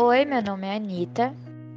[0.00, 1.34] Oi, meu nome é Anitta.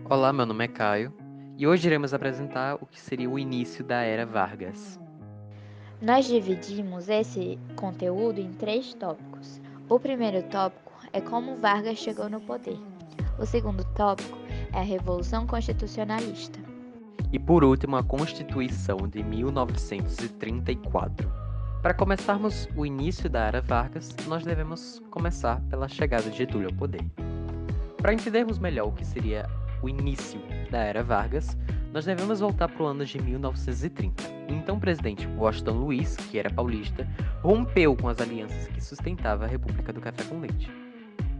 [0.07, 1.11] Olá, meu nome é Caio
[1.57, 4.99] e hoje iremos apresentar o que seria o início da Era Vargas.
[5.99, 9.59] Nós dividimos esse conteúdo em três tópicos.
[9.89, 12.77] O primeiro tópico é como Vargas chegou no poder.
[13.39, 14.37] O segundo tópico
[14.71, 16.59] é a Revolução Constitucionalista.
[17.33, 21.27] E por último, a Constituição de 1934.
[21.81, 26.75] Para começarmos o início da Era Vargas, nós devemos começar pela chegada de Getúlio ao
[26.75, 27.03] poder.
[28.01, 29.47] Para entendermos melhor o que seria
[29.83, 31.55] o início da Era Vargas,
[31.93, 34.23] nós devemos voltar para o ano de 1930.
[34.49, 37.07] O então presidente Washington Luiz, que era paulista,
[37.43, 40.71] rompeu com as alianças que sustentavam a República do Café com Leite.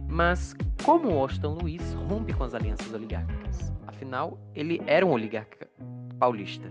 [0.08, 3.72] Mas como Washington Luiz rompe com as alianças oligárquicas?
[3.88, 5.68] Afinal, ele era um oligarca
[6.16, 6.70] paulista.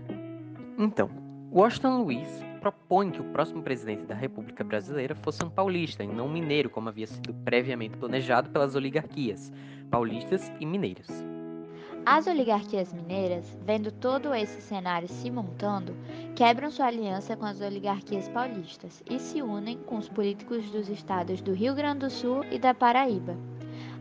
[0.78, 1.10] Então,
[1.52, 2.28] Washington Luiz
[2.62, 6.70] propõe que o próximo presidente da República Brasileira fosse um paulista e não um mineiro,
[6.70, 9.52] como havia sido previamente planejado pelas oligarquias
[9.92, 11.06] paulistas e mineiras.
[12.06, 15.94] As oligarquias mineiras, vendo todo esse cenário se montando,
[16.34, 21.42] quebram sua aliança com as oligarquias paulistas e se unem com os políticos dos estados
[21.42, 23.36] do Rio Grande do Sul e da Paraíba.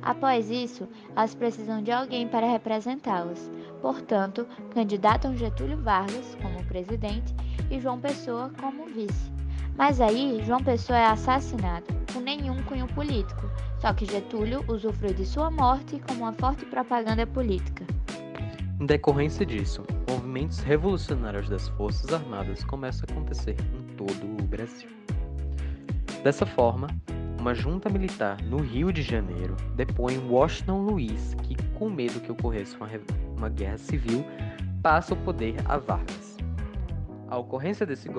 [0.02, 3.52] Após isso, elas precisam de alguém para representá-las.
[3.82, 7.36] Portanto, candidatam Getúlio Vargas como presidente
[7.70, 9.32] e João Pessoa como vice.
[9.78, 15.26] Mas aí, João Pessoa é assassinado, com nenhum cunho político, só que Getúlio usufrui de
[15.26, 17.86] sua morte como uma forte propaganda política.
[18.80, 24.90] Em decorrência disso, movimentos revolucionários das Forças Armadas começam a acontecer em todo o Brasil.
[26.24, 26.88] Dessa forma,
[27.40, 32.76] uma junta militar no Rio de Janeiro depõe Washington Luiz, que, com medo que ocorresse
[32.76, 32.88] uma,
[33.36, 34.24] uma guerra civil,
[34.82, 36.38] passa o poder a Vargas.
[37.28, 38.10] A ocorrência desse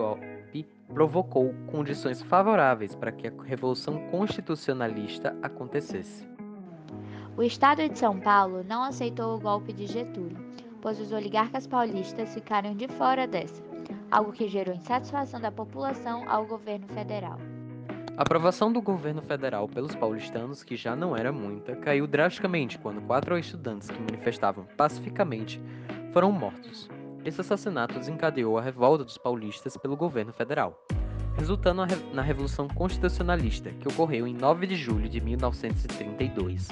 [0.53, 6.29] golpe provocou condições favoráveis para que a Revolução Constitucionalista acontecesse.
[7.35, 10.37] O Estado de São Paulo não aceitou o golpe de Getúlio,
[10.83, 13.63] pois os oligarcas paulistas ficaram de fora dessa,
[14.11, 17.39] algo que gerou insatisfação da população ao governo federal.
[18.19, 23.01] A aprovação do governo federal pelos paulistanos, que já não era muita, caiu drasticamente quando
[23.01, 25.59] quatro estudantes que manifestavam pacificamente
[26.13, 26.91] foram mortos.
[27.25, 30.85] Esse assassinato desencadeou a revolta dos paulistas pelo governo federal,
[31.37, 36.69] resultando na Revolução Constitucionalista, que ocorreu em 9 de julho de 1932.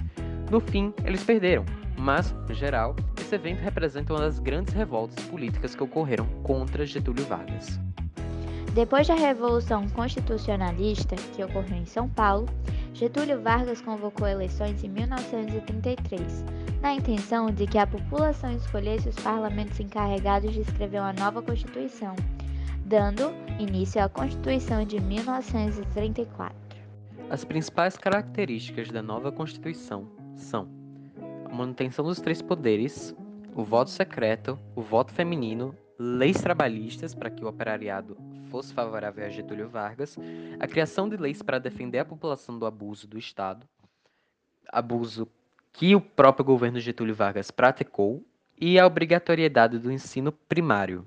[0.50, 1.64] No fim, eles perderam,
[1.96, 7.24] mas, no geral, esse evento representa uma das grandes revoltas políticas que ocorreram contra Getúlio
[7.26, 7.78] Vargas.
[8.74, 12.48] Depois da Revolução Constitucionalista, que ocorreu em São Paulo,
[12.92, 16.44] Getúlio Vargas convocou eleições em 1933,
[16.82, 22.16] na intenção de que a população escolhesse os parlamentos encarregados de escrever uma nova Constituição,
[22.84, 26.56] dando início à Constituição de 1934.
[27.30, 30.68] As principais características da nova Constituição são
[31.44, 33.14] a manutenção dos três poderes,
[33.54, 38.16] o voto secreto, o voto feminino leis trabalhistas para que o operariado
[38.50, 40.16] fosse favorável a Getúlio Vargas,
[40.58, 43.68] a criação de leis para defender a população do abuso do Estado,
[44.72, 45.28] abuso
[45.74, 48.24] que o próprio governo Getúlio Vargas praticou,
[48.58, 51.06] e a obrigatoriedade do ensino primário.